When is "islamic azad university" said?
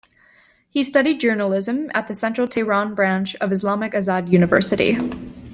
3.51-4.97